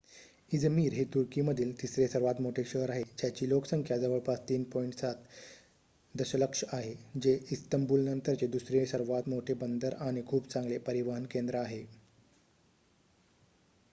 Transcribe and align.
Izmir 0.51 0.93
हे 0.93 1.03
तुर्कीमधील 1.05 1.73
तिसरे 1.81 2.07
सर्वात 2.07 2.39
मोठे 2.41 2.63
शहर 2.63 2.89
आहे 2.89 3.03
ज्याची 3.17 3.49
लोकसंख्या 3.49 3.97
जवळपास 3.97 4.39
3.7 4.51 5.13
दशलक्ष 6.15 6.63
आहे 6.71 6.95
जे 7.21 7.37
इस्तंबूलनंतरचे 7.51 8.47
दुसरे 8.47 8.85
सर्वात 8.85 9.29
मोठे 9.29 9.53
बंदर 9.53 9.95
आणि 9.99 10.21
खूप 10.27 10.49
चांगले 10.49 10.77
परिवहन 10.77 11.25
केंद्र 11.25 11.55
आहे 11.55 11.83